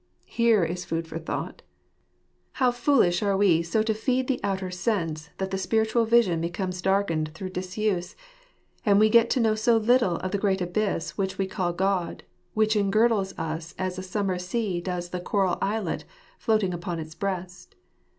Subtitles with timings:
[0.25, 1.61] Here is food for thought!
[2.53, 6.81] How foolish are we so to feed the outer sense, that the spiritual vision becomes
[6.81, 8.15] darkened through disuse;
[8.83, 12.23] and we get to know so little of the great abyss which we call God,
[12.55, 16.03] which engirdles us as a summer sea does the coral islet
[16.39, 17.75] floating upon its breast.